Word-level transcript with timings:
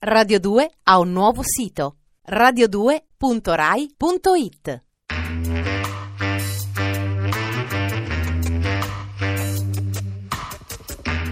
Radio 0.00 0.38
2 0.38 0.70
ha 0.84 1.00
un 1.00 1.10
nuovo 1.10 1.42
sito 1.42 1.96
radio2.rai.it 2.30 4.84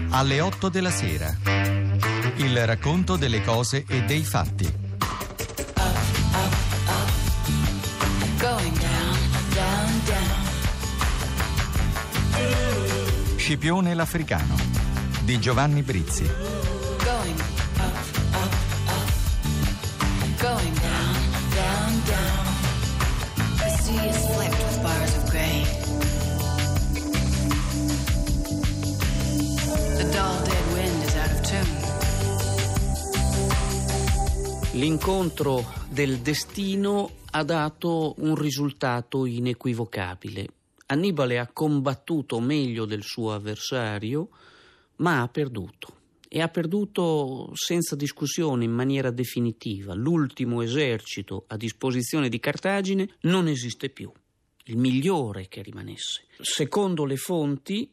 Alle 0.09 0.41
8 0.41 0.67
della 0.67 0.89
sera. 0.89 1.33
Il 2.35 2.65
racconto 2.65 3.15
delle 3.15 3.41
cose 3.41 3.85
e 3.87 4.03
dei 4.03 4.25
fatti. 4.25 4.65
Going 8.37 8.77
down, 8.79 9.17
down, 9.53 10.01
down. 10.03 10.45
Scipione 13.37 13.93
l'Africano 13.93 14.55
di 15.23 15.39
Giovanni 15.39 15.83
Brizzi. 15.83 16.56
L'incontro 34.77 35.65
del 35.89 36.19
destino 36.19 37.09
ha 37.31 37.43
dato 37.43 38.13
un 38.19 38.35
risultato 38.35 39.25
inequivocabile. 39.25 40.47
Annibale 40.85 41.39
ha 41.39 41.47
combattuto 41.51 42.39
meglio 42.39 42.85
del 42.85 43.01
suo 43.01 43.33
avversario, 43.33 44.29
ma 44.97 45.23
ha 45.23 45.27
perduto. 45.29 45.95
E 46.29 46.41
ha 46.41 46.47
perduto 46.49 47.49
senza 47.55 47.95
discussione 47.95 48.65
in 48.65 48.71
maniera 48.71 49.09
definitiva. 49.09 49.95
L'ultimo 49.95 50.61
esercito 50.61 51.45
a 51.47 51.57
disposizione 51.57 52.29
di 52.29 52.39
Cartagine 52.39 53.15
non 53.21 53.47
esiste 53.47 53.89
più. 53.89 54.11
Il 54.65 54.77
migliore 54.77 55.47
che 55.47 55.63
rimanesse. 55.63 56.25
Secondo 56.39 57.03
le 57.05 57.17
fonti, 57.17 57.91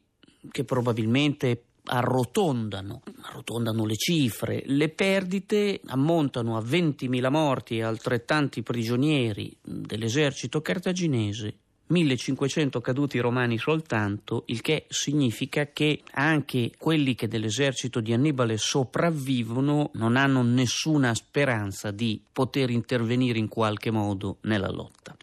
che 0.50 0.64
probabilmente 0.64 1.64
arrotondano, 1.86 3.02
arrotondano 3.22 3.84
le 3.84 3.96
cifre, 3.96 4.62
le 4.66 4.88
perdite 4.88 5.80
ammontano 5.86 6.56
a 6.56 6.60
20.000 6.60 7.30
morti 7.30 7.78
e 7.78 7.82
altrettanti 7.82 8.62
prigionieri 8.62 9.54
dell'esercito 9.62 10.60
cartaginese 10.60 11.58
1500 11.86 12.80
caduti 12.80 13.18
romani 13.18 13.58
soltanto, 13.58 14.44
il 14.46 14.62
che 14.62 14.86
significa 14.88 15.66
che 15.66 16.00
anche 16.12 16.72
quelli 16.78 17.14
che 17.14 17.28
dell'esercito 17.28 18.00
di 18.00 18.14
Annibale 18.14 18.56
sopravvivono 18.56 19.90
non 19.94 20.16
hanno 20.16 20.42
nessuna 20.42 21.14
speranza 21.14 21.90
di 21.90 22.20
poter 22.32 22.70
intervenire 22.70 23.38
in 23.38 23.48
qualche 23.48 23.90
modo 23.90 24.38
nella 24.42 24.70
lotta. 24.70 25.14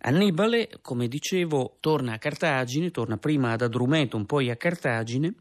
Annibale, 0.00 0.68
come 0.80 1.08
dicevo, 1.08 1.76
torna 1.80 2.14
a 2.14 2.18
Cartagine, 2.18 2.90
torna 2.90 3.16
prima 3.16 3.52
ad 3.52 3.62
Adrumeton, 3.62 4.26
poi 4.26 4.50
a 4.50 4.56
Cartagine 4.56 5.34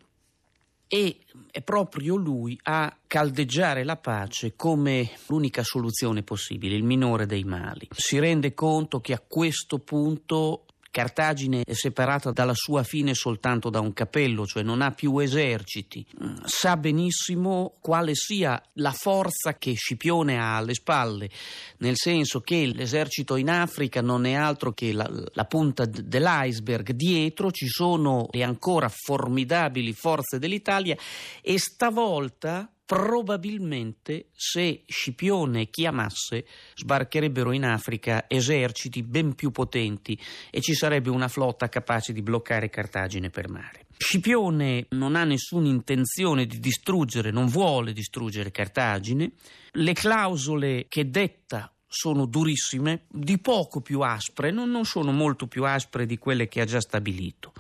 e 0.88 1.20
è 1.52 1.62
proprio 1.62 2.16
lui 2.16 2.58
a 2.64 2.96
caldeggiare 3.06 3.84
la 3.84 3.98
pace 3.98 4.56
come 4.56 5.10
l'unica 5.28 5.64
soluzione 5.64 6.24
possibile, 6.24 6.76
il 6.76 6.84
minore 6.84 7.26
dei 7.26 7.44
mali. 7.44 7.88
Si 7.92 8.18
rende 8.20 8.54
conto 8.54 9.02
che 9.02 9.14
a 9.14 9.20
questo 9.26 9.80
punto 9.80 10.66
Cartagine 10.98 11.62
è 11.64 11.73
separata 11.73 12.31
dalla 12.31 12.56
sua 12.56 12.81
fine 12.81 13.14
soltanto 13.14 13.70
da 13.70 13.80
un 13.80 13.94
cappello, 13.94 14.48
cioè 14.48 14.64
non 14.64 14.81
ha 14.81 14.90
più 14.90 15.20
eserciti. 15.20 16.04
Sa 16.44 16.76
benissimo 16.76 17.76
quale 17.81 18.16
sia 18.16 18.59
la 18.73 18.92
forza 18.94 19.59
che 19.59 19.76
Scipione 19.76 20.39
ha 20.39 20.58
alle 20.58 20.73
spalle, 20.73 21.30
nel 21.78 21.94
senso 21.98 22.42
che 22.42 22.66
l'esercito 22.73 23.36
in 23.36 23.52
Africa 23.52 24.02
non 24.02 24.26
è 24.26 24.34
altro 24.34 24.73
che 24.73 24.92
la, 24.92 25.08
la 25.34 25.45
punta 25.45 25.86
dell'iceberg. 25.86 26.94
Dietro 26.94 27.52
ci 27.52 27.67
sono 27.67 28.26
le 28.32 28.42
ancora 28.42 28.89
formidabili 28.89 29.93
forze 29.93 30.39
dell'Italia 30.39 30.98
e 31.43 31.60
stavolta 31.60 32.72
probabilmente 32.87 34.30
se 34.33 34.83
Scipione 34.87 35.70
chiamasse 35.70 36.45
sbarcherebbero 36.73 37.52
in 37.52 37.65
Africa 37.65 38.25
eserciti 38.30 39.03
ben 39.03 39.36
più 39.36 39.52
potenti 39.52 40.17
e 40.49 40.61
ci 40.61 40.73
sarebbe 40.73 41.09
una 41.09 41.27
flotta 41.27 41.67
capace 41.67 42.14
di 42.14 42.21
bloccare 42.21 42.70
Cartagine 42.70 43.30
per 43.30 43.49
mare. 43.49 43.87
Scipione 43.98 44.86
non 44.92 45.17
ha 45.17 45.25
nessuna 45.25 45.67
intenzione 45.67 46.45
di 46.45 46.59
distruggere, 46.59 47.30
non 47.30 47.48
vuole 47.48 47.92
distruggere 47.92 48.52
Cartagine. 48.52 49.33
Le 49.71 49.93
clausole 49.93 50.86
che 50.87 51.09
detta 51.09 51.69
sono 51.86 52.25
durissime, 52.25 53.04
di 53.09 53.37
poco 53.37 53.81
più 53.81 53.99
aspre, 53.99 54.49
non, 54.49 54.86
sono 54.86 55.11
molto 55.11 55.48
più 55.48 55.65
aspre 55.65 56.05
di 56.05 56.17
quelle 56.17 56.48
che 56.48 56.61
ha 56.61 56.65
già 56.65 56.80
stabilito 56.80 57.52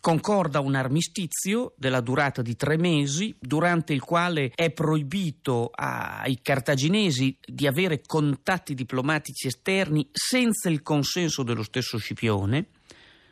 concorda 0.00 0.60
un 0.60 0.74
armistizio 0.74 1.74
della 1.76 2.00
durata 2.00 2.42
di 2.42 2.56
tre 2.56 2.76
mesi, 2.76 3.34
durante 3.38 3.92
il 3.92 4.00
quale 4.00 4.52
è 4.54 4.70
proibito 4.70 5.70
ai 5.74 6.40
cartaginesi 6.42 7.36
di 7.44 7.66
avere 7.66 8.02
contatti 8.04 8.74
diplomatici 8.74 9.46
esterni 9.46 10.08
senza 10.12 10.68
il 10.68 10.82
consenso 10.82 11.42
dello 11.42 11.62
stesso 11.62 11.98
Scipione, 11.98 12.68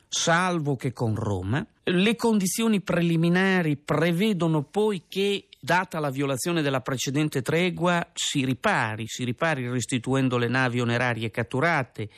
salvo 0.08 0.76
che 0.76 0.92
con 0.92 1.14
Roma. 1.14 1.64
Le 1.84 2.16
condizioni 2.16 2.80
preliminari 2.80 3.76
prevedono 3.76 4.62
poi 4.62 5.04
che 5.08 5.46
data 5.60 5.98
la 5.98 6.10
violazione 6.10 6.62
della 6.62 6.80
precedente 6.80 7.42
tregua, 7.42 8.10
si 8.14 8.44
ripari, 8.44 9.04
si 9.06 9.24
ripari 9.24 9.68
restituendo 9.68 10.38
le 10.38 10.48
navi 10.48 10.80
onerarie 10.80 11.30
catturate 11.30 12.08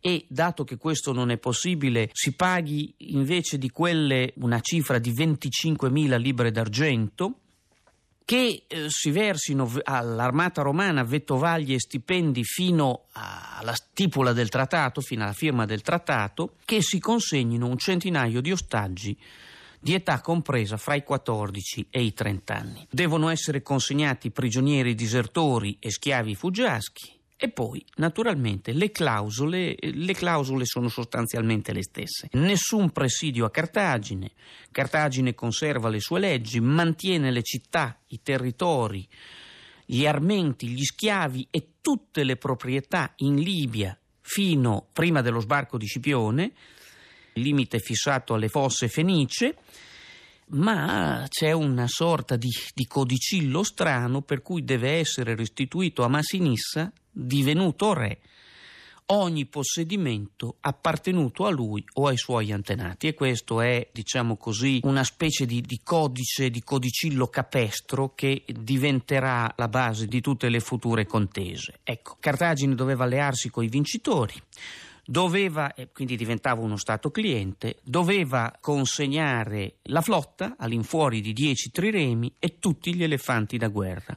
e, 0.00 0.24
dato 0.28 0.64
che 0.64 0.76
questo 0.76 1.12
non 1.12 1.30
è 1.30 1.38
possibile, 1.38 2.10
si 2.12 2.34
paghi 2.34 2.94
invece 2.98 3.58
di 3.58 3.70
quelle 3.70 4.32
una 4.36 4.60
cifra 4.60 4.98
di 4.98 5.12
25.000 5.12 6.18
libre 6.18 6.50
d'argento 6.50 7.34
che 8.28 8.64
eh, 8.66 8.90
si 8.90 9.10
versino 9.10 9.72
all'armata 9.84 10.60
romana 10.60 11.02
vettovaglie 11.02 11.76
e 11.76 11.80
stipendi 11.80 12.44
fino 12.44 13.04
alla 13.12 13.72
stipula 13.72 14.34
del 14.34 14.50
trattato, 14.50 15.00
fino 15.00 15.22
alla 15.22 15.32
firma 15.32 15.64
del 15.64 15.80
trattato, 15.80 16.56
che 16.66 16.82
si 16.82 16.98
consegnino 16.98 17.66
un 17.66 17.78
centinaio 17.78 18.42
di 18.42 18.52
ostaggi 18.52 19.18
di 19.80 19.94
età 19.94 20.20
compresa 20.20 20.76
fra 20.76 20.94
i 20.94 21.04
14 21.04 21.86
e 21.88 22.02
i 22.02 22.12
30 22.12 22.54
anni. 22.54 22.86
Devono 22.90 23.30
essere 23.30 23.62
consegnati 23.62 24.30
prigionieri 24.30 24.94
disertori 24.94 25.78
e 25.80 25.90
schiavi 25.90 26.34
fuggiaschi. 26.34 27.17
E 27.40 27.50
poi, 27.50 27.84
naturalmente, 27.98 28.72
le 28.72 28.90
clausole, 28.90 29.76
le 29.78 30.12
clausole 30.12 30.64
sono 30.64 30.88
sostanzialmente 30.88 31.72
le 31.72 31.84
stesse. 31.84 32.28
Nessun 32.32 32.90
presidio 32.90 33.44
a 33.44 33.50
Cartagine, 33.50 34.32
Cartagine 34.72 35.34
conserva 35.34 35.88
le 35.88 36.00
sue 36.00 36.18
leggi, 36.18 36.58
mantiene 36.58 37.30
le 37.30 37.44
città, 37.44 37.96
i 38.08 38.22
territori, 38.22 39.06
gli 39.86 40.04
armenti, 40.04 40.66
gli 40.66 40.82
schiavi 40.82 41.46
e 41.52 41.74
tutte 41.80 42.24
le 42.24 42.34
proprietà 42.34 43.12
in 43.18 43.36
Libia 43.36 43.96
fino 44.20 44.88
prima 44.92 45.22
dello 45.22 45.40
sbarco 45.40 45.78
di 45.78 45.86
Scipione, 45.86 46.52
limite 47.34 47.78
fissato 47.78 48.34
alle 48.34 48.48
fosse 48.48 48.88
fenice, 48.88 49.56
ma 50.48 51.24
c'è 51.28 51.52
una 51.52 51.86
sorta 51.86 52.36
di, 52.36 52.50
di, 52.74 52.86
codicillo 52.86 53.62
strano 53.62 54.22
per 54.22 54.42
cui 54.42 54.64
deve 54.64 54.92
essere 54.92 55.34
restituito 55.34 56.04
a 56.04 56.08
Massinissa, 56.08 56.92
divenuto 57.10 57.92
re, 57.92 58.18
ogni 59.10 59.46
possedimento 59.46 60.56
appartenuto 60.60 61.46
a 61.46 61.50
lui 61.50 61.84
o 61.94 62.06
ai 62.08 62.16
suoi 62.16 62.52
antenati. 62.52 63.06
E 63.06 63.14
questo 63.14 63.60
è, 63.60 63.88
diciamo 63.92 64.36
così, 64.36 64.80
una 64.82 65.04
specie 65.04 65.46
di, 65.46 65.60
di 65.60 65.80
codice, 65.82 66.50
di 66.50 66.62
codicillo 66.62 67.28
capestro 67.28 68.14
che 68.14 68.44
diventerà 68.46 69.52
la 69.56 69.68
base 69.68 70.06
di 70.06 70.20
tutte 70.20 70.48
le 70.48 70.60
future 70.60 71.06
contese. 71.06 71.80
Ecco, 71.82 72.16
Cartagine 72.20 72.74
doveva 72.74 73.04
allearsi 73.04 73.50
con 73.50 73.64
i 73.64 73.68
vincitori 73.68 74.34
doveva, 75.10 75.72
e 75.72 75.88
quindi 75.90 76.16
diventava 76.16 76.60
uno 76.60 76.76
Stato 76.76 77.10
cliente, 77.10 77.78
doveva 77.82 78.54
consegnare 78.60 79.76
la 79.84 80.02
flotta 80.02 80.56
all'infuori 80.58 81.22
di 81.22 81.32
dieci 81.32 81.70
triremi 81.70 82.34
e 82.38 82.58
tutti 82.58 82.94
gli 82.94 83.02
elefanti 83.02 83.56
da 83.56 83.68
guerra, 83.68 84.14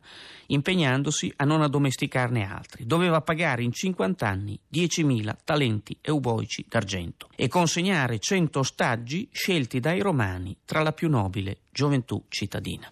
impegnandosi 0.47 1.31
a 1.37 1.45
non 1.45 1.61
addomesticarne 1.61 2.45
altri. 2.45 2.85
Doveva 2.85 3.21
pagare 3.21 3.63
in 3.63 3.71
50 3.71 4.27
anni 4.27 4.59
10.000 4.69 5.35
talenti 5.45 5.97
euboici 6.01 6.65
d'argento 6.67 7.29
e 7.37 7.47
consegnare 7.47 8.19
100 8.19 8.59
ostaggi 8.59 9.29
scelti 9.31 9.79
dai 9.79 10.01
romani 10.01 10.57
tra 10.65 10.81
la 10.81 10.91
più 10.91 11.07
nobile 11.09 11.59
gioventù 11.71 12.25
cittadina. 12.27 12.91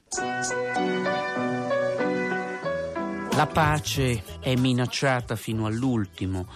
La 3.33 3.47
pace 3.47 4.23
è 4.39 4.55
minacciata 4.55 5.35
fino 5.35 5.65
all'ultimo 5.65 6.47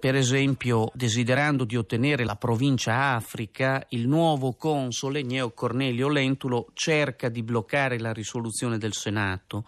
Per 0.00 0.14
esempio, 0.14 0.90
desiderando 0.94 1.64
di 1.64 1.76
ottenere 1.76 2.24
la 2.24 2.36
provincia 2.36 3.12
Africa, 3.12 3.84
il 3.90 4.08
nuovo 4.08 4.54
console 4.54 5.22
Gneo 5.22 5.50
Cornelio 5.50 6.08
Lentulo 6.08 6.68
cerca 6.72 7.28
di 7.28 7.42
bloccare 7.42 7.98
la 7.98 8.10
risoluzione 8.10 8.78
del 8.78 8.94
Senato 8.94 9.66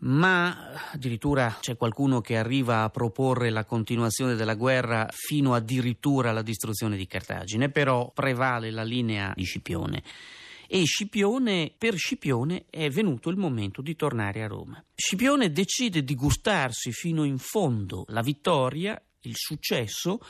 ma 0.00 0.90
addirittura 0.92 1.56
c'è 1.60 1.76
qualcuno 1.76 2.20
che 2.20 2.36
arriva 2.36 2.82
a 2.82 2.90
proporre 2.90 3.50
la 3.50 3.64
continuazione 3.64 4.36
della 4.36 4.54
guerra 4.54 5.08
fino 5.10 5.54
addirittura 5.54 6.30
alla 6.30 6.42
distruzione 6.42 6.96
di 6.96 7.06
Cartagine, 7.06 7.68
però 7.70 8.10
prevale 8.14 8.70
la 8.70 8.84
linea 8.84 9.32
di 9.34 9.42
Scipione. 9.42 10.02
E 10.70 10.84
Scipione, 10.84 11.72
per 11.78 11.96
Scipione 11.96 12.66
è 12.68 12.90
venuto 12.90 13.30
il 13.30 13.38
momento 13.38 13.80
di 13.80 13.96
tornare 13.96 14.42
a 14.42 14.48
Roma. 14.48 14.84
Scipione 14.94 15.50
decide 15.50 16.04
di 16.04 16.14
gustarsi 16.14 16.92
fino 16.92 17.24
in 17.24 17.38
fondo 17.38 18.04
la 18.08 18.20
vittoria, 18.20 19.02
il 19.20 19.32
successo, 19.34 20.20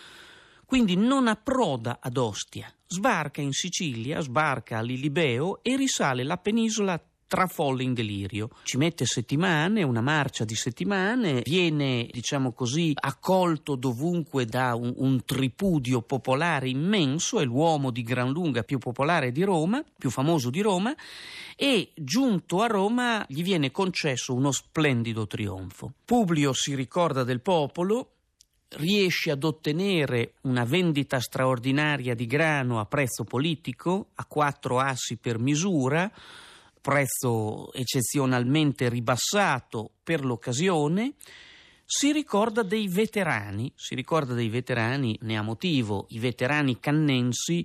quindi 0.64 0.94
non 0.94 1.26
approda 1.26 1.98
ad 2.00 2.16
Ostia, 2.16 2.72
sbarca 2.86 3.40
in 3.40 3.50
Sicilia, 3.50 4.20
sbarca 4.20 4.78
a 4.78 4.82
Lilibeo 4.82 5.60
e 5.60 5.74
risale 5.74 6.22
la 6.22 6.36
penisola 6.36 7.02
trafolle 7.28 7.84
in 7.84 7.94
delirio. 7.94 8.48
Ci 8.64 8.78
mette 8.78 9.04
settimane, 9.04 9.84
una 9.84 10.00
marcia 10.00 10.44
di 10.44 10.56
settimane, 10.56 11.42
viene, 11.44 12.08
diciamo 12.10 12.52
così, 12.52 12.92
accolto 12.94 13.76
dovunque 13.76 14.46
da 14.46 14.74
un, 14.74 14.92
un 14.96 15.24
tripudio 15.24 16.00
popolare 16.00 16.68
immenso, 16.68 17.38
è 17.38 17.44
l'uomo 17.44 17.90
di 17.90 18.02
gran 18.02 18.32
lunga 18.32 18.62
più 18.64 18.78
popolare 18.78 19.30
di 19.30 19.44
Roma, 19.44 19.84
più 19.96 20.10
famoso 20.10 20.50
di 20.50 20.62
Roma, 20.62 20.92
e 21.54 21.92
giunto 21.94 22.62
a 22.62 22.66
Roma 22.66 23.24
gli 23.28 23.42
viene 23.42 23.70
concesso 23.70 24.34
uno 24.34 24.50
splendido 24.50 25.26
trionfo. 25.26 25.92
Publio 26.04 26.52
si 26.54 26.74
ricorda 26.74 27.24
del 27.24 27.42
popolo, 27.42 28.12
riesce 28.70 29.30
ad 29.30 29.44
ottenere 29.44 30.34
una 30.42 30.64
vendita 30.64 31.20
straordinaria 31.20 32.14
di 32.14 32.26
grano 32.26 32.80
a 32.80 32.86
prezzo 32.86 33.24
politico, 33.24 34.08
a 34.14 34.24
quattro 34.24 34.78
assi 34.78 35.16
per 35.16 35.38
misura, 35.38 36.10
prezzo 36.80 37.72
eccezionalmente 37.72 38.88
ribassato 38.88 39.90
per 40.02 40.24
l'occasione, 40.24 41.14
si 41.84 42.12
ricorda 42.12 42.62
dei 42.62 42.86
veterani, 42.86 43.72
si 43.74 43.94
ricorda 43.94 44.34
dei 44.34 44.50
veterani, 44.50 45.18
ne 45.22 45.38
ha 45.38 45.42
motivo, 45.42 46.06
i 46.10 46.18
veterani 46.18 46.78
cannensi 46.78 47.64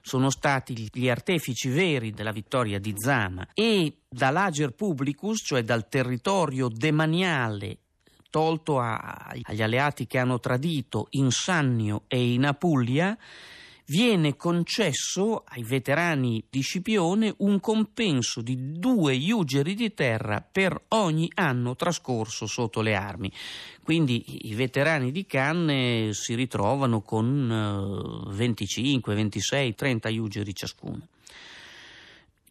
sono 0.00 0.30
stati 0.30 0.88
gli 0.92 1.08
artefici 1.08 1.68
veri 1.70 2.12
della 2.12 2.30
vittoria 2.30 2.78
di 2.78 2.94
Zama 2.96 3.48
e 3.52 4.02
dall'Ager 4.08 4.74
Publicus, 4.74 5.42
cioè 5.44 5.64
dal 5.64 5.88
territorio 5.88 6.68
demaniale 6.68 7.78
tolto 8.30 8.78
a, 8.78 9.32
agli 9.42 9.62
alleati 9.62 10.06
che 10.06 10.18
hanno 10.18 10.40
tradito 10.40 11.06
in 11.10 11.30
Sannio 11.30 12.02
e 12.06 12.32
in 12.32 12.44
Apulia, 12.44 13.16
viene 13.86 14.36
concesso 14.36 15.44
ai 15.46 15.62
veterani 15.62 16.42
di 16.48 16.60
Scipione 16.60 17.34
un 17.38 17.60
compenso 17.60 18.40
di 18.40 18.78
due 18.78 19.14
iugeri 19.14 19.74
di 19.74 19.92
terra 19.92 20.40
per 20.40 20.84
ogni 20.88 21.30
anno 21.34 21.76
trascorso 21.76 22.46
sotto 22.46 22.80
le 22.80 22.94
armi. 22.94 23.30
Quindi 23.82 24.48
i 24.48 24.54
veterani 24.54 25.12
di 25.12 25.26
Canne 25.26 26.10
si 26.12 26.34
ritrovano 26.34 27.02
con 27.02 28.24
25, 28.28 29.14
26, 29.14 29.74
30 29.74 30.08
iugeri 30.08 30.54
ciascuno. 30.54 31.08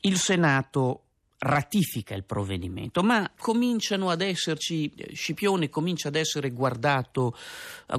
Il 0.01 0.17
Senato 0.17 1.01
ratifica 1.39 2.13
il 2.13 2.23
provvedimento, 2.23 3.03
ma 3.03 3.29
cominciano 3.37 4.09
ad 4.09 4.21
esserci, 4.21 4.93
Scipione 5.13 5.69
comincia 5.69 6.09
ad 6.09 6.15
essere 6.15 6.51
guardato, 6.51 7.35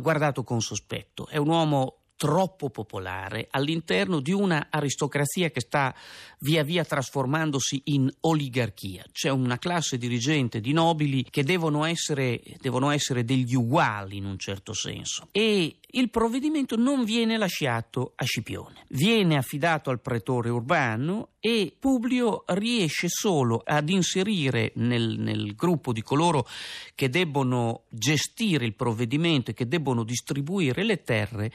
guardato 0.00 0.44
con 0.44 0.60
sospetto. 0.60 1.26
È 1.26 1.36
un 1.36 1.48
uomo 1.48 1.96
troppo 2.16 2.70
popolare 2.70 3.48
all'interno 3.50 4.20
di 4.20 4.32
una 4.32 4.68
aristocrazia 4.70 5.50
che 5.50 5.60
sta 5.60 5.94
via 6.40 6.62
via 6.62 6.84
trasformandosi 6.84 7.82
in 7.86 8.10
oligarchia. 8.20 9.04
C'è 9.10 9.30
una 9.30 9.58
classe 9.58 9.98
dirigente 9.98 10.60
di 10.60 10.72
nobili 10.72 11.24
che 11.28 11.42
devono 11.42 11.84
essere, 11.84 12.40
devono 12.60 12.90
essere 12.90 13.24
degli 13.24 13.54
uguali 13.54 14.16
in 14.18 14.26
un 14.26 14.38
certo 14.38 14.72
senso. 14.72 15.28
E 15.32 15.78
il 15.86 16.10
provvedimento 16.10 16.76
non 16.76 17.04
viene 17.04 17.36
lasciato 17.36 18.12
a 18.16 18.24
Scipione, 18.24 18.84
viene 18.88 19.36
affidato 19.36 19.90
al 19.90 20.00
pretore 20.00 20.50
urbano 20.50 21.30
e 21.46 21.76
Publio 21.78 22.44
riesce 22.46 23.08
solo 23.08 23.60
ad 23.62 23.90
inserire 23.90 24.72
nel, 24.76 25.18
nel, 25.18 25.54
gruppo 25.54 25.92
di 25.92 26.02
coloro 26.02 26.48
che 26.94 27.10
debbono 27.10 27.84
gestire 27.90 28.64
il 28.64 28.74
provvedimento 28.74 29.50
e 29.50 29.54
che 29.54 29.68
debbono 29.68 30.04
distribuire 30.04 30.84
le 30.84 31.02
terre 31.02 31.52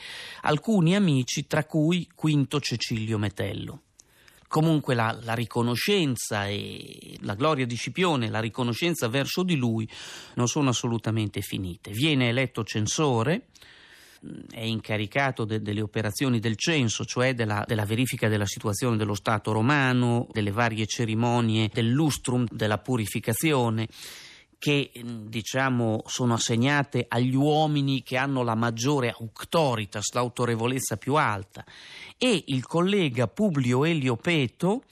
alcuni 0.49 0.95
amici, 0.95 1.45
tra 1.45 1.63
cui 1.63 2.07
Quinto 2.13 2.59
Cecilio 2.59 3.17
Metello. 3.17 3.83
Comunque 4.47 4.95
la, 4.95 5.15
la, 5.21 5.35
riconoscenza 5.35 6.47
e 6.47 7.15
la 7.21 7.35
gloria 7.35 7.67
di 7.67 7.75
Scipione, 7.75 8.29
la 8.29 8.39
riconoscenza 8.39 9.07
verso 9.07 9.43
di 9.43 9.55
lui 9.55 9.87
non 10.35 10.47
sono 10.47 10.69
assolutamente 10.69 11.41
finite. 11.41 11.91
Viene 11.91 12.29
eletto 12.29 12.63
censore, 12.63 13.49
è 14.49 14.61
incaricato 14.61 15.45
de, 15.45 15.61
delle 15.61 15.81
operazioni 15.81 16.39
del 16.39 16.57
censo, 16.57 17.05
cioè 17.05 17.35
della, 17.35 17.63
della, 17.67 17.85
verifica 17.85 18.27
della 18.27 18.47
situazione 18.47 18.97
dello 18.97 19.13
Stato 19.13 19.51
romano, 19.51 20.27
delle 20.31 20.51
varie 20.51 20.87
cerimonie 20.87 21.69
del 21.71 21.89
lustrum, 21.89 22.47
della 22.49 22.79
purificazione 22.79 23.87
che 24.59 24.91
diciamo 25.03 26.03
sono 26.05 26.33
assegnate 26.33 27.05
agli 27.07 27.33
uomini 27.33 28.03
che 28.03 28.17
hanno 28.17 28.43
la 28.43 28.55
maggiore 28.55 29.15
auctoritas, 29.17 30.11
l'autorevolezza 30.13 30.97
più 30.97 31.15
alta 31.15 31.65
e 32.17 32.43
il 32.47 32.65
collega 32.65 33.27
Publio 33.27 33.85
Elio 33.85 34.17
Peto 34.17 34.83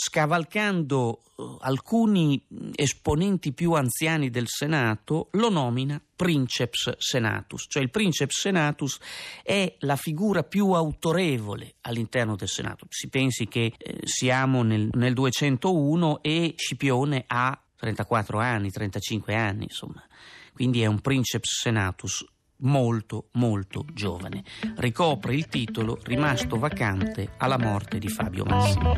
scavalcando 0.00 1.22
eh, 1.36 1.56
alcuni 1.62 2.40
esponenti 2.76 3.52
più 3.52 3.72
anziani 3.72 4.30
del 4.30 4.46
Senato, 4.46 5.28
lo 5.32 5.50
nomina 5.50 6.00
Princeps 6.14 6.94
Senatus, 6.98 7.66
cioè 7.68 7.82
il 7.82 7.90
Princeps 7.90 8.38
Senatus 8.38 8.98
è 9.42 9.74
la 9.80 9.96
figura 9.96 10.44
più 10.44 10.70
autorevole 10.70 11.74
all'interno 11.80 12.36
del 12.36 12.48
Senato. 12.48 12.86
Si 12.88 13.08
pensi 13.08 13.48
che 13.48 13.72
eh, 13.76 13.98
siamo 14.04 14.62
nel, 14.62 14.88
nel 14.92 15.14
201 15.14 16.22
e 16.22 16.54
Scipione 16.56 17.24
ha 17.26 17.60
34 17.78 18.38
anni, 18.38 18.70
35 18.70 19.34
anni, 19.34 19.64
insomma. 19.64 20.04
Quindi 20.52 20.82
è 20.82 20.86
un 20.86 21.00
Princeps 21.00 21.60
Senatus 21.60 22.24
molto 22.58 23.28
molto 23.32 23.84
giovane. 23.92 24.42
Ricopre 24.76 25.34
il 25.34 25.46
titolo 25.46 25.98
rimasto 26.02 26.58
vacante 26.58 27.34
alla 27.36 27.58
morte 27.58 27.98
di 27.98 28.08
Fabio 28.08 28.44
Massimo. 28.44 28.94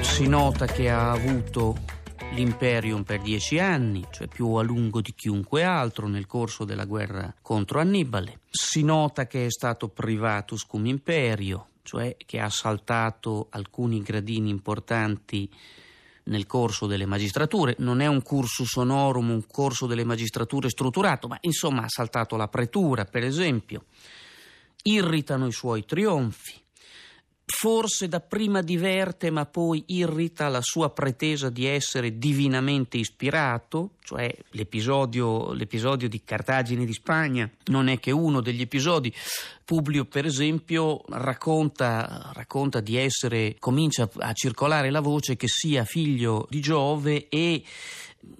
Si 0.00 0.26
nota 0.26 0.66
che 0.66 0.90
ha 0.90 1.10
avuto 1.10 1.76
l'imperium 2.32 3.02
per 3.02 3.20
dieci 3.20 3.58
anni, 3.58 4.04
cioè 4.10 4.26
più 4.26 4.52
a 4.54 4.62
lungo 4.62 5.00
di 5.00 5.14
chiunque 5.14 5.62
altro 5.62 6.08
nel 6.08 6.26
corso 6.26 6.64
della 6.64 6.84
guerra 6.84 7.34
contro 7.42 7.80
Annibale. 7.80 8.40
Si 8.50 8.82
nota 8.82 9.26
che 9.26 9.46
è 9.46 9.50
stato 9.50 9.88
privatus 9.88 10.64
cum 10.64 10.86
imperio, 10.86 11.68
cioè 11.82 12.16
che 12.24 12.40
ha 12.40 12.48
saltato 12.48 13.48
alcuni 13.50 14.00
gradini 14.02 14.50
importanti 14.50 15.50
nel 16.24 16.46
corso 16.46 16.86
delle 16.86 17.06
magistrature, 17.06 17.74
non 17.78 18.00
è 18.00 18.06
un 18.06 18.22
cursus 18.22 18.74
honorum, 18.76 19.30
un 19.30 19.46
corso 19.46 19.86
delle 19.86 20.04
magistrature 20.04 20.68
strutturato, 20.68 21.28
ma 21.28 21.36
insomma 21.40 21.82
ha 21.82 21.88
saltato 21.88 22.36
la 22.36 22.48
pretura, 22.48 23.04
per 23.04 23.24
esempio. 23.24 23.84
Irritano 24.82 25.46
i 25.46 25.52
suoi 25.52 25.84
trionfi, 25.84 26.63
forse 27.46 28.08
dapprima 28.08 28.62
diverte 28.62 29.30
ma 29.30 29.44
poi 29.44 29.82
irrita 29.88 30.48
la 30.48 30.62
sua 30.62 30.90
pretesa 30.90 31.50
di 31.50 31.66
essere 31.66 32.18
divinamente 32.18 32.96
ispirato, 32.96 33.92
cioè 34.02 34.34
l'episodio, 34.50 35.52
l'episodio 35.52 36.08
di 36.08 36.22
Cartagine 36.24 36.84
di 36.84 36.92
Spagna 36.92 37.48
non 37.66 37.88
è 37.88 38.00
che 38.00 38.10
uno 38.10 38.40
degli 38.40 38.62
episodi. 38.62 39.12
Publio 39.64 40.04
per 40.04 40.26
esempio 40.26 41.02
racconta, 41.08 42.30
racconta 42.34 42.80
di 42.80 42.96
essere, 42.96 43.56
comincia 43.58 44.08
a 44.18 44.32
circolare 44.32 44.90
la 44.90 45.00
voce 45.00 45.36
che 45.36 45.48
sia 45.48 45.84
figlio 45.84 46.46
di 46.50 46.60
Giove 46.60 47.28
e 47.28 47.62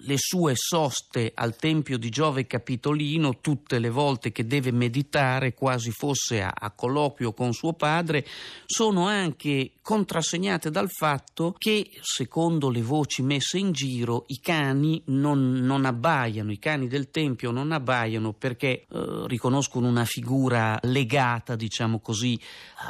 le 0.07 0.17
sue 0.19 0.53
soste 0.55 1.33
al 1.35 1.57
tempio 1.57 1.99
di 1.99 2.11
Giove 2.11 2.47
Capitolino, 2.47 3.41
tutte 3.41 3.79
le 3.79 3.91
volte 3.91 4.33
che 4.33 4.47
deve 4.47 4.71
meditare, 4.71 5.55
quasi 5.55 5.91
fosse 5.91 6.43
a, 6.43 6.53
a, 6.55 6.71
colloquio 6.71 7.33
con 7.33 7.53
suo 7.53 7.73
padre, 7.73 8.25
sono 8.67 9.07
anche 9.07 9.73
contrassegnate 9.81 10.71
dal 10.71 10.91
fatto 10.91 11.55
che, 11.57 11.91
secondo 12.01 12.71
le 12.71 12.83
voci 12.83 13.23
messe 13.23 13.59
in 13.59 13.73
giro, 13.73 14.25
i 14.29 14.41
cani 14.41 15.03
non, 15.07 15.53
non 15.53 15.85
abbaiano, 15.85 16.53
i 16.53 16.59
cani 16.59 16.87
del 16.87 17.11
tempio 17.11 17.51
non 17.51 17.73
abbaiano 17.73 18.33
perché 18.33 18.67
eh, 18.67 18.85
riconoscono 19.27 19.89
una 19.89 20.05
figura 20.05 20.79
legata, 20.83 21.57
diciamo 21.57 22.01
così, 22.01 22.39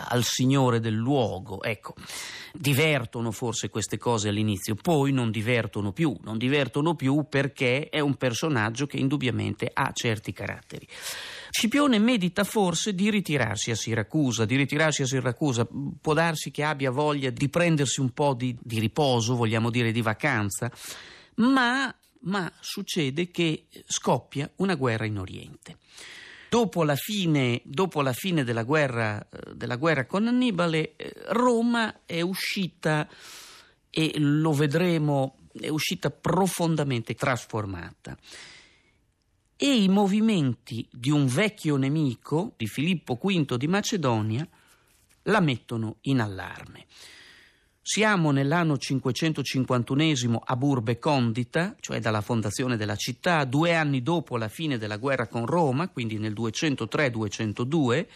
al 0.08 0.24
signore 0.24 0.80
del 0.80 0.94
luogo. 0.94 1.62
Ecco, 1.62 1.94
divertono 2.52 3.30
forse 3.30 3.68
queste 3.68 3.98
cose 3.98 4.28
all'inizio, 4.28 4.74
poi 4.74 5.12
non 5.12 5.30
divertono 5.30 5.92
più, 5.92 6.16
non 6.22 6.38
divertono 6.38 6.83
attendono 6.84 6.94
più 6.94 7.26
perché 7.28 7.88
è 7.88 8.00
un 8.00 8.16
personaggio 8.16 8.86
che 8.86 8.98
indubbiamente 8.98 9.70
ha 9.72 9.90
certi 9.92 10.32
caratteri. 10.32 10.86
Scipione 11.50 11.98
medita 11.98 12.44
forse 12.44 12.94
di 12.94 13.10
ritirarsi 13.10 13.70
a 13.70 13.74
Siracusa, 13.74 14.44
di 14.44 14.56
ritirarsi 14.56 15.02
a 15.02 15.06
Siracusa, 15.06 15.66
può 16.00 16.12
darsi 16.12 16.50
che 16.50 16.62
abbia 16.62 16.90
voglia 16.90 17.30
di 17.30 17.48
prendersi 17.48 18.00
un 18.00 18.10
po' 18.10 18.34
di, 18.34 18.56
di 18.60 18.78
riposo, 18.78 19.36
vogliamo 19.36 19.70
dire 19.70 19.92
di 19.92 20.02
vacanza, 20.02 20.70
ma, 21.36 21.94
ma 22.20 22.52
succede 22.60 23.30
che 23.30 23.66
scoppia 23.86 24.50
una 24.56 24.74
guerra 24.74 25.06
in 25.06 25.18
Oriente. 25.18 25.78
Dopo 26.48 26.84
la 26.84 26.94
fine, 26.94 27.62
dopo 27.64 28.00
la 28.00 28.12
fine 28.12 28.44
della, 28.44 28.62
guerra, 28.62 29.20
eh, 29.28 29.54
della, 29.54 29.74
guerra, 29.74 30.06
con 30.06 30.28
Annibale, 30.28 30.94
eh, 30.94 31.12
Roma 31.30 32.02
è 32.06 32.20
uscita, 32.20 33.08
e 33.90 34.12
lo 34.18 34.52
vedremo, 34.52 35.43
è 35.58 35.68
uscita 35.68 36.10
profondamente 36.10 37.14
trasformata 37.14 38.16
e 39.56 39.82
i 39.82 39.88
movimenti 39.88 40.86
di 40.90 41.10
un 41.10 41.26
vecchio 41.26 41.76
nemico, 41.76 42.54
di 42.56 42.66
Filippo 42.66 43.14
V 43.14 43.56
di 43.56 43.68
Macedonia, 43.68 44.46
la 45.22 45.40
mettono 45.40 45.98
in 46.02 46.20
allarme. 46.20 46.86
Siamo 47.80 48.30
nell'anno 48.30 48.78
551 48.78 50.42
a 50.42 50.56
Burbe 50.56 50.98
Condita, 50.98 51.76
cioè 51.80 52.00
dalla 52.00 52.22
fondazione 52.22 52.76
della 52.76 52.96
città, 52.96 53.44
due 53.44 53.74
anni 53.74 54.02
dopo 54.02 54.36
la 54.36 54.48
fine 54.48 54.78
della 54.78 54.96
guerra 54.96 55.28
con 55.28 55.46
Roma, 55.46 55.88
quindi 55.88 56.18
nel 56.18 56.32
203-202, 56.32 58.06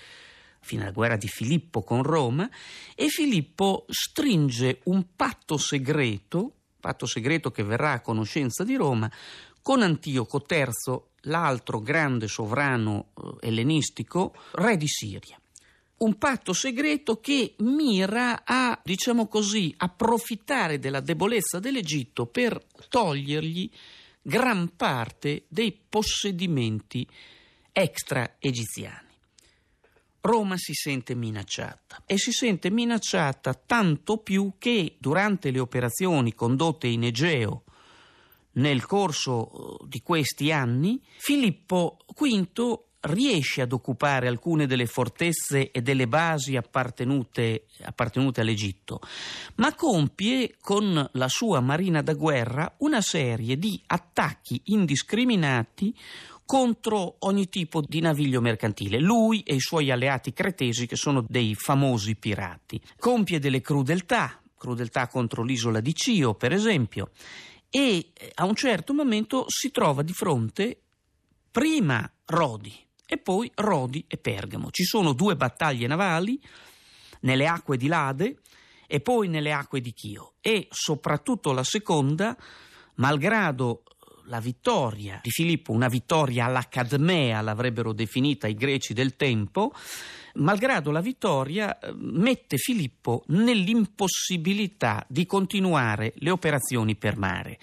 fine 0.61 0.81
della 0.81 0.93
guerra 0.93 1.17
di 1.17 1.29
Filippo 1.29 1.83
con 1.83 2.03
Roma, 2.03 2.49
e 2.95 3.09
Filippo 3.09 3.85
stringe 3.89 4.81
un 4.85 5.05
patto 5.15 5.59
segreto, 5.59 6.58
patto 6.89 7.05
segreto 7.05 7.51
che 7.51 7.63
verrà 7.63 7.93
a 7.93 8.01
conoscenza 8.01 8.65
di 8.65 8.75
Roma, 8.75 9.13
con 9.61 9.83
Antioco 9.83 10.43
III 10.49 11.01
l'altro 11.23 11.81
grande 11.83 12.29
sovrano 12.29 13.09
eh, 13.15 13.49
ellenistico, 13.49 14.35
re 14.53 14.79
di 14.79 14.89
Siria. 14.89 15.39
Un 15.99 16.17
patto 16.17 16.55
segreto 16.55 17.21
che 17.21 17.57
mira 17.59 18.41
a, 18.43 18.81
diciamo 18.83 19.27
così, 19.27 19.75
approfittare 19.77 20.79
della 20.79 21.01
debolezza 21.01 21.59
dell'Egitto 21.59 22.25
per 22.25 22.59
togliergli 22.89 23.69
gran 24.23 24.75
parte 24.75 25.45
dei 25.49 25.79
possedimenti 25.87 27.07
extra 27.71 28.37
egiziani. 28.39 29.08
Roma 30.21 30.57
si 30.57 30.75
sente 30.75 31.15
minacciata 31.15 32.03
e 32.07 32.19
si 32.19 32.33
sente 32.33 32.71
minacciata 32.71 33.55
tanto 33.55 34.19
più 34.19 34.55
che 34.59 34.97
durante 34.99 35.51
le 35.51 35.61
operazioni 35.61 36.35
condotte 36.35 36.87
in 36.87 37.05
Egeo 37.05 37.65
nel 38.53 38.87
corso 38.87 39.79
eh, 39.81 39.87
di 39.89 40.03
questi 40.03 40.53
anni, 40.53 41.01
Filippo 41.19 41.99
V 42.15 42.87
riesce 43.01 43.63
ad 43.63 43.73
occupare 43.73 44.27
alcune 44.27 44.67
delle 44.67 44.87
fortezze 44.87 45.71
e 45.71 45.83
delle 45.83 46.09
basi 46.09 46.57
appartenute, 46.57 47.67
appartenute, 47.83 48.41
all'Egitto, 48.41 49.01
ma 49.57 49.75
compie 49.75 50.57
con 50.61 51.09
la 51.13 51.29
sua 51.29 51.61
marina 51.61 52.03
da 52.03 52.15
guerra 52.15 52.75
una 52.79 53.01
serie 53.01 53.57
di 53.57 53.81
attacchi 53.87 54.61
indiscriminati 54.67 55.95
contro 56.49 57.17
ogni 57.27 57.51
tipo 57.51 57.83
di 57.87 58.01
naviglio 58.01 58.41
mercantile, 58.41 58.99
lui 59.01 59.43
e 59.43 59.57
i 59.57 59.61
suoi 59.61 59.91
alleati 59.91 60.33
cretesi 60.33 60.87
che 60.87 60.97
sono 60.97 61.23
dei 61.29 61.55
famosi 61.55 62.17
pirati. 62.17 62.81
Compie 62.99 63.39
delle 63.39 63.61
crudeltà, 63.61 64.41
crudeltà 64.57 65.09
contro 65.09 65.43
l'isola 65.43 65.81
di 65.81 65.95
Cio, 65.95 66.33
per 66.37 66.55
esempio, 66.55 67.11
e 67.69 68.13
eh, 68.15 68.33
a 68.37 68.47
un 68.47 68.55
certo 68.55 68.95
momento 68.95 69.45
si 69.47 69.71
trova 69.71 70.01
di 70.01 70.15
fronte 70.15 70.81
prima 71.51 72.11
Rodi 72.25 72.75
e 73.05 73.19
poi 73.19 73.53
Rodi 73.55 74.07
e 74.09 74.17
Pergamo. 74.17 74.71
Ci 74.71 74.85
sono 74.85 75.13
due 75.13 75.37
battaglie 75.37 75.87
navali 75.87 76.41
nelle 77.21 77.47
acque 77.47 77.77
di 77.77 77.89
Lade 77.89 78.39
e 78.87 79.01
poi 79.01 79.29
nelle 79.29 79.53
acque 79.53 79.83
di 79.83 79.93
Chio 79.93 80.37
e 80.41 80.67
soprattutto 80.71 81.53
la 81.53 81.63
seconda, 81.63 82.35
malgrado 82.95 83.83
la 84.29 84.41
vittoria 84.41 85.21
di 85.23 85.31
Filippo, 85.31 85.73
una 85.73 85.89
vittoria 85.89 86.45
all'Acadmea 86.45 87.41
l'avrebbero 87.41 87.93
definita 87.93 88.47
i 88.47 88.55
greci 88.55 88.93
del 88.93 89.17
tempo, 89.17 89.73
malgrado 90.35 90.91
la 90.91 91.01
vittoria 91.01 91.79
eh, 91.79 91.93
mette 91.95 92.57
Filippo 92.57 93.25
nell'impossibilità 93.29 95.05
di 95.09 95.27
continuare 95.27 96.13
le 96.17 96.31
operazioni 96.31 96.95
per 96.95 97.17
mare. 97.17 97.59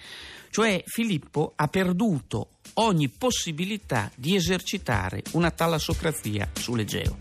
Cioè 0.50 0.82
Filippo 0.86 1.52
ha 1.56 1.68
perduto 1.68 2.48
ogni 2.74 3.08
possibilità 3.08 4.10
di 4.14 4.34
esercitare 4.34 5.22
una 5.32 5.50
talassocrazia 5.50 6.50
sull'Egeo. 6.52 7.16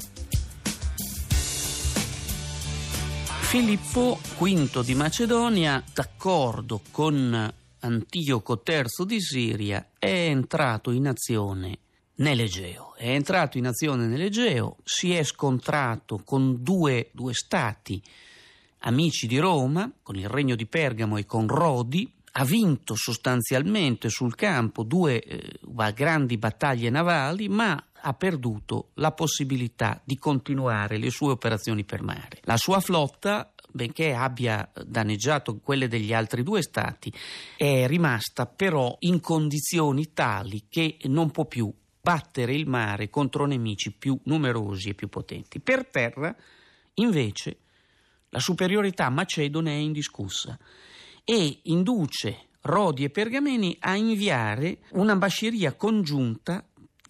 Filippo 3.42 4.20
V 4.38 4.84
di 4.84 4.96
Macedonia, 4.96 5.82
d'accordo 5.94 6.82
con 6.92 7.54
Antioco 7.86 8.64
III 8.66 9.06
di 9.06 9.22
Siria, 9.22 9.92
è 10.00 10.10
entrato 10.10 10.90
in 10.90 11.08
azione 11.08 11.78
nell'Egeo. 12.16 12.96
È 12.96 13.08
entrato 13.08 13.60
in 13.60 13.68
azione 13.68 14.08
nell'Egeo, 14.08 14.78
si 14.84 15.14
è 15.14 15.24
scontrato 15.24 16.22
con 16.26 16.64
due, 16.64 17.10
due 17.12 17.34
stati 17.34 18.02
amici 18.80 19.28
di 19.28 19.38
Roma, 19.38 19.92
con 20.02 20.16
il 20.16 20.28
regno 20.28 20.56
di 20.56 20.66
Pergamo 20.66 21.18
e 21.18 21.26
con 21.26 21.48
Rodi, 21.48 22.12
ha 22.38 22.44
vinto 22.44 22.96
sostanzialmente 22.96 24.10
sul 24.10 24.36
campo 24.36 24.84
due 24.84 25.22
eh, 25.22 25.60
grandi 25.94 26.38
battaglie 26.38 26.90
navali, 26.90 27.48
ma 27.48 27.82
ha 28.08 28.14
perduto 28.14 28.90
la 28.96 29.12
possibilità 29.12 30.02
di 30.04 30.18
continuare 30.18 30.98
le 30.98 31.10
sue 31.10 31.32
operazioni 31.32 31.84
per 31.84 32.02
mare. 32.02 32.40
La 32.42 32.58
sua 32.58 32.80
flotta 32.80 33.54
benché 33.76 34.14
abbia 34.14 34.72
danneggiato 34.86 35.58
quelle 35.58 35.90
degli 35.90 36.14
altri 36.14 36.44
due 36.44 36.62
stati, 36.62 37.12
è 37.58 37.86
rimasta 37.88 38.46
però 38.46 38.96
in 39.00 39.20
condizioni 39.20 40.14
tali 40.14 40.68
che 40.70 40.98
non 41.04 41.30
può 41.30 41.44
più 41.46 41.72
battere 42.02 42.54
il 42.54 42.68
mare 42.68 43.10
contro 43.10 43.46
nemici 43.46 43.92
più 43.92 44.18
numerosi 44.24 44.90
e 44.90 44.94
più 44.94 45.10
potenti. 45.10 45.60
Per 45.60 45.88
terra, 45.88 46.34
invece, 46.96 47.58
la 48.30 48.40
superiorità 48.40 49.10
macedone 49.10 49.72
è 49.72 49.80
indiscussa 49.80 50.58
e 51.26 51.60
induce 51.64 52.48
Rodi 52.62 53.04
e 53.04 53.10
Pergameni 53.10 53.76
a 53.82 53.96
inviare 53.96 54.80
un'ambasceria 54.92 55.74
congiunta 55.74 56.66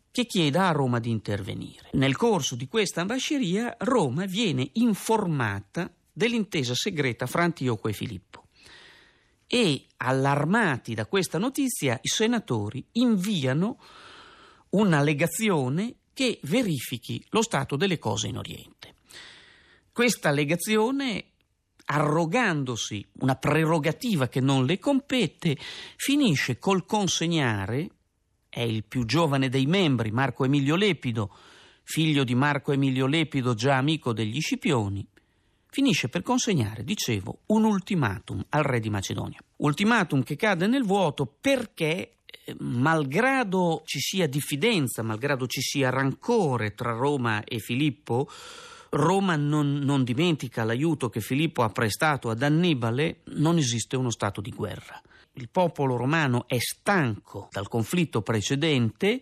che 0.10 0.26
chieda 0.26 0.68
a 0.68 0.72
Roma 0.72 1.00
di 1.00 1.12
intervenire. 1.12 1.90
Nel 1.92 2.16
corso 2.16 2.56
di 2.56 2.68
questa 2.68 3.02
ambasceria 3.02 3.76
Roma 3.80 4.26
viene 4.26 4.68
informata 4.74 5.92
dell'intesa 6.16 6.74
segreta 6.74 7.28
fra 7.28 7.44
Antioco 7.44 7.90
e 7.90 7.94
Filippo. 7.94 8.48
E, 9.46 9.88
allarmati 9.98 10.96
da 10.96 11.06
questa 11.06 11.38
notizia, 11.38 12.00
i 12.02 12.08
senatori 12.08 12.84
inviano 12.94 13.78
una 14.70 15.02
legazione 15.02 15.98
che 16.14 16.40
verifichi 16.44 17.24
lo 17.30 17.42
stato 17.42 17.76
delle 17.76 18.00
cose 18.00 18.28
in 18.28 18.38
Oriente. 18.38 18.96
Questa 19.92 20.32
legazione, 20.32 21.32
arrogandosi 21.86 23.06
una 23.20 23.36
prerogativa 23.36 24.28
che 24.28 24.40
non 24.40 24.66
le 24.66 24.80
compete, 24.80 25.58
finisce 25.98 26.58
col 26.58 26.86
consegnare, 26.86 27.90
è 28.50 28.62
il 28.62 28.86
più 28.86 29.06
giovane 29.06 29.50
dei 29.50 29.66
membri, 29.66 30.12
Marco 30.12 30.46
Emilio 30.46 30.76
Lepido, 30.76 31.36
figlio 31.84 32.24
di 32.24 32.36
Marco 32.36 32.72
Emilio 32.72 33.06
Lepido, 33.06 33.54
già 33.54 33.76
amico 33.78 34.14
degli 34.14 34.40
Scipioni, 34.40 35.06
finisce 35.76 36.08
per 36.08 36.22
consegnare, 36.22 36.86
dicevo, 36.86 37.40
un 37.48 37.66
ultimatum 37.66 38.42
al 38.48 38.64
re 38.64 38.80
di 38.80 38.90
Macedonia. 38.90 39.40
Ultimatum 39.58 40.24
che 40.24 40.38
cade 40.38 40.68
nel 40.68 40.86
vuoto 40.86 41.26
perché 41.26 42.20
eh, 42.46 42.56
malgrado 42.60 43.82
ci 43.84 44.00
sia 44.00 44.26
diffidenza, 44.26 45.04
malgrado 45.04 45.48
ci 45.48 45.60
sia 45.60 45.90
rancore 45.90 46.76
tra 46.76 46.94
Roma 46.94 47.44
e 47.44 47.60
Filippo, 47.60 48.30
Roma 48.92 49.36
non, 49.36 49.74
non, 49.74 50.06
dimentica 50.06 50.64
l'aiuto 50.64 51.10
che 51.10 51.20
Filippo 51.20 51.62
ha 51.62 51.70
prestato 51.70 52.30
ad 52.30 52.42
Annibale, 52.42 53.20
non 53.34 53.58
esiste 53.58 53.98
uno 53.98 54.12
stato 54.12 54.40
di 54.40 54.52
guerra. 54.52 55.02
Il 55.34 55.50
popolo 55.50 55.98
romano 55.98 56.48
è 56.48 56.58
stanco 56.58 57.50
dal 57.52 57.68
conflitto 57.68 58.22
precedente 58.22 59.22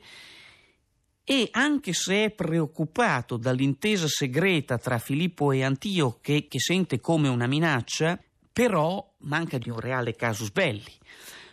e 1.26 1.48
anche 1.52 1.94
se 1.94 2.26
è 2.26 2.32
preoccupato 2.32 3.38
dall'intesa 3.38 4.08
segreta 4.08 4.78
tra 4.78 4.98
Filippo 4.98 5.52
e 5.52 5.64
Antio 5.64 6.20
che, 6.22 6.48
che 6.48 6.60
sente 6.60 7.00
come 7.00 7.30
una 7.30 7.48
minaccia, 7.48 8.20
però 8.52 9.14
manca 9.20 9.58
di 9.58 9.70
un 9.70 9.80
reale 9.80 10.16
casus 10.16 10.52
belli. 10.52 10.92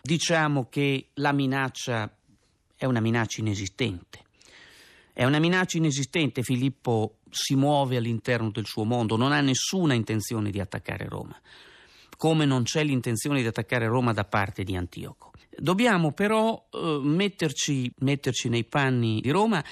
Diciamo 0.02 0.68
che 0.68 1.10
la 1.14 1.32
minaccia 1.32 2.12
è 2.76 2.84
una 2.84 3.00
minaccia 3.00 3.40
inesistente. 3.40 4.24
È 5.12 5.24
una 5.24 5.38
minaccia 5.38 5.76
inesistente, 5.76 6.42
Filippo 6.42 7.18
si 7.30 7.54
muove 7.54 7.96
all'interno 7.96 8.50
del 8.50 8.66
suo 8.66 8.84
mondo, 8.84 9.16
non 9.16 9.32
ha 9.32 9.40
nessuna 9.40 9.94
intenzione 9.94 10.50
di 10.50 10.60
attaccare 10.60 11.06
Roma, 11.08 11.38
come 12.16 12.44
non 12.44 12.64
c'è 12.64 12.82
l'intenzione 12.82 13.40
di 13.40 13.46
attaccare 13.46 13.86
Roma 13.86 14.12
da 14.12 14.24
parte 14.24 14.64
di 14.64 14.76
Antioco. 14.76 15.29
Dobbiamo 15.60 16.12
però 16.12 16.66
eh, 16.70 17.00
metterci, 17.02 17.92
metterci 17.98 18.48
nei 18.48 18.64
panni 18.64 19.20
di 19.20 19.30
Roma 19.30 19.62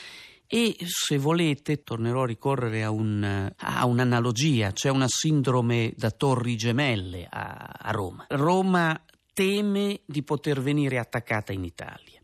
e 0.47 0.77
se 0.85 1.19
volete 1.19 1.83
tornerò 1.83 2.23
a 2.23 2.27
ricorrere 2.27 2.83
a, 2.83 2.91
un, 2.91 3.53
a, 3.57 3.87
un'analogia, 3.87 4.73
c'è 4.73 4.91
una 4.91 5.09
sindrome 5.09 5.93
da 5.97 6.11
torri 6.11 6.57
gemelle 6.57 7.27
a, 7.29 7.77
a 7.79 7.91
Roma. 7.91 8.27
Roma 8.29 9.01
teme 9.33 10.01
di 10.05 10.23
poter 10.23 10.61
venire 10.61 10.99
attaccata 10.99 11.53
in 11.53 11.65
Italia 11.65 12.21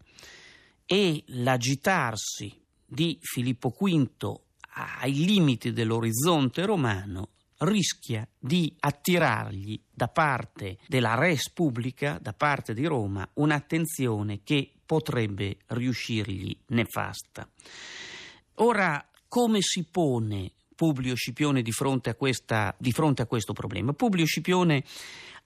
e 0.85 1.23
l'agitarsi 1.29 2.53
di 2.85 3.19
Filippo 3.21 3.71
V 3.71 4.41
ai 5.01 5.25
limiti 5.25 5.73
dell'orizzonte 5.73 6.67
romano 6.67 7.29
rischia 7.65 8.27
di 8.39 8.75
attirargli 8.79 9.81
da 9.91 10.09
parte 10.09 10.79
della 10.87 11.15
res 11.15 11.51
pubblica, 11.51 12.19
da 12.21 12.33
parte 12.33 12.75
di 12.75 12.85
Roma, 12.85 13.29
un'attenzione 13.35 14.41
che 14.43 14.71
potrebbe 14.85 15.59
riuscirgli 15.69 16.57
nefasta. 16.69 17.49
Ora, 18.57 19.05
come 19.29 19.61
si 19.61 19.85
pone 19.91 20.53
Publio 20.75 21.15
Scipione 21.15 21.63
di 21.63 21.73
fronte 21.73 22.11
a, 22.11 22.15
questa, 22.15 22.75
di 22.79 22.93
fronte 22.93 23.23
a 23.23 23.27
questo 23.27 23.53
problema? 23.53 23.93
Publio 23.93 24.27
Scipione 24.27 24.85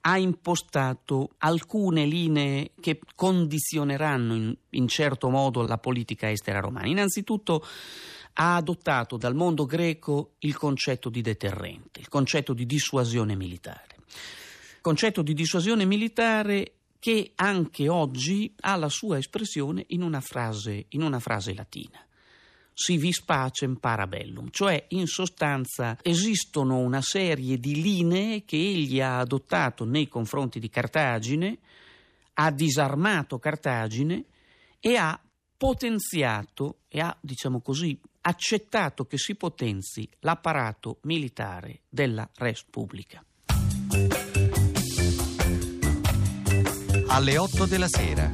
ha 0.01 0.17
impostato 0.17 1.31
alcune 1.39 2.05
linee 2.05 2.71
che 2.79 2.99
condizioneranno 3.15 4.35
in, 4.35 4.55
in 4.71 4.87
certo 4.87 5.29
modo 5.29 5.65
la 5.65 5.77
politica 5.77 6.29
estera 6.29 6.59
romana. 6.59 6.87
Innanzitutto 6.87 7.65
ha 8.33 8.55
adottato 8.55 9.17
dal 9.17 9.35
mondo 9.35 9.65
greco 9.65 10.35
il 10.39 10.55
concetto 10.55 11.09
di 11.09 11.21
deterrente, 11.21 11.99
il 11.99 12.07
concetto 12.07 12.53
di 12.53 12.65
dissuasione 12.65 13.35
militare. 13.35 13.97
Concetto 14.81 15.21
di 15.21 15.33
dissuasione 15.33 15.85
militare 15.85 16.73
che 16.99 17.31
anche 17.35 17.89
oggi 17.89 18.53
ha 18.61 18.75
la 18.75 18.89
sua 18.89 19.17
espressione 19.17 19.85
in 19.89 20.03
una 20.03 20.21
frase, 20.21 20.85
in 20.89 21.01
una 21.01 21.19
frase 21.19 21.53
latina 21.53 22.03
si 22.79 22.95
vis 22.95 23.21
pacem 23.21 23.75
parabellum, 23.75 24.47
cioè 24.51 24.85
in 24.89 25.05
sostanza 25.05 25.97
esistono 26.01 26.77
una 26.77 27.01
serie 27.01 27.59
di 27.59 27.81
linee 27.81 28.45
che 28.45 28.55
egli 28.55 29.01
ha 29.01 29.19
adottato 29.19 29.83
nei 29.83 30.07
confronti 30.07 30.59
di 30.59 30.69
Cartagine, 30.69 31.57
ha 32.35 32.49
disarmato 32.51 33.37
Cartagine 33.37 34.23
e 34.79 34.95
ha 34.95 35.19
potenziato 35.57 36.77
e 36.87 37.01
ha, 37.01 37.13
diciamo 37.19 37.59
così, 37.59 37.99
accettato 38.29 39.05
che 39.05 39.17
si 39.17 39.35
potenzi 39.35 40.07
l'apparato 40.19 40.99
militare 41.01 41.81
della 41.89 42.29
Res 42.35 42.63
Pubblica. 42.69 43.23
Alle 47.07 47.37
8 47.37 47.65
della 47.65 47.87
sera. 47.87 48.31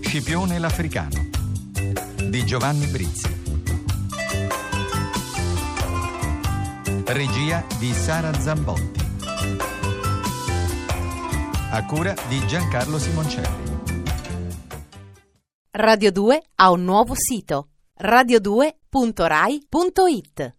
Scipione 0.00 0.58
l'Africano 0.58 1.28
di 2.30 2.44
Giovanni 2.46 2.86
Brizzi. 2.86 3.36
Regia 7.04 7.66
di 7.78 7.92
Sara 7.92 8.32
Zambotti. 8.32 9.06
A 11.70 11.84
cura 11.84 12.14
di 12.28 12.46
Giancarlo 12.46 12.98
Simoncelli. 12.98 13.66
Radio 15.70 16.10
2 16.10 16.42
ha 16.54 16.70
un 16.70 16.84
nuovo 16.84 17.12
sito 17.14 17.68
radio2.rai.it 18.00 20.57